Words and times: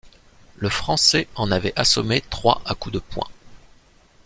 Le 0.55 0.67
Français 0.69 1.27
en 1.35 1.51
avait 1.51 1.73
assommé 1.79 2.21
trois 2.27 2.63
à 2.65 2.73
coup 2.73 2.89
de 2.89 2.97
poing... 2.97 3.27